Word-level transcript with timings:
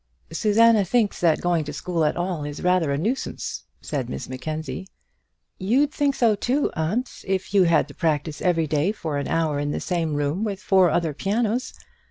"Susanna 0.31 0.83
thinks 0.83 1.21
that 1.21 1.41
going 1.41 1.63
to 1.63 1.71
school 1.71 2.03
at 2.03 2.17
all 2.17 2.43
is 2.43 2.63
rather 2.63 2.89
a 2.91 2.97
nuisance," 2.97 3.65
said 3.81 4.09
Miss 4.09 4.27
Mackenzie. 4.27 4.87
"You'd 5.59 5.91
think 5.91 6.15
so 6.15 6.33
too, 6.33 6.71
aunt, 6.75 7.23
if 7.27 7.53
you 7.53 7.65
had 7.65 7.87
to 7.87 7.93
practise 7.93 8.41
every 8.41 8.65
day 8.65 8.91
for 8.91 9.19
an 9.19 9.27
hour 9.27 9.59
in 9.59 9.69
the 9.69 9.79
same 9.79 10.15
room 10.15 10.43
with 10.43 10.59
four 10.59 10.89
other 10.89 11.13
pianos. 11.13 11.73